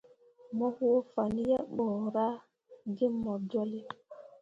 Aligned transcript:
Mo 0.57 0.67
woo 0.75 0.99
fan 1.13 1.33
yeɓ 1.49 1.63
ɓo 1.75 1.85
ra 2.15 2.27
ge 2.95 3.05
mor 3.21 3.39
jolle. 3.51 3.79